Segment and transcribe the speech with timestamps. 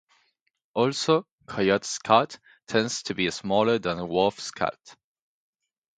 [0.73, 4.79] Also, coyote scat tends to be smaller than wolf scat.